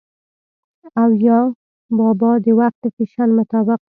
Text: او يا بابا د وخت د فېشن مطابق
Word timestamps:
او 1.01 1.09
يا 1.25 1.39
بابا 1.97 2.31
د 2.43 2.47
وخت 2.59 2.77
د 2.83 2.85
فېشن 2.95 3.29
مطابق 3.39 3.79